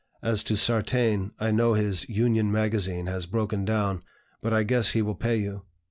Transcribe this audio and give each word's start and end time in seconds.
As 0.23 0.43
to 0.45 0.57
Sartain, 0.57 1.31
I 1.37 1.51
know 1.51 1.75
his 1.75 2.09
'(Union) 2.09 2.51
Magazine' 2.51 3.05
has 3.05 3.27
broken 3.27 3.63
down, 3.65 4.01
but 4.41 4.51
I 4.51 4.63
guess 4.63 4.93
he 4.93 5.03
will 5.03 5.13
pay 5.13 5.37
you. 5.37 5.61